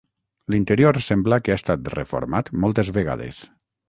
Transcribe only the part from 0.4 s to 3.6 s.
L'interior sembla que ha estat reformat moltes vegades.